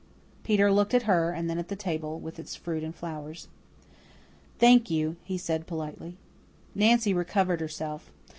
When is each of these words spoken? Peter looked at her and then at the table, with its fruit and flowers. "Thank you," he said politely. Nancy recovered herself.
Peter 0.43 0.71
looked 0.71 0.95
at 0.95 1.03
her 1.03 1.29
and 1.31 1.47
then 1.47 1.59
at 1.59 1.67
the 1.67 1.75
table, 1.75 2.19
with 2.19 2.39
its 2.39 2.55
fruit 2.55 2.81
and 2.83 2.95
flowers. 2.95 3.49
"Thank 4.57 4.89
you," 4.89 5.15
he 5.23 5.37
said 5.37 5.67
politely. 5.67 6.17
Nancy 6.73 7.13
recovered 7.13 7.61
herself. 7.61 8.11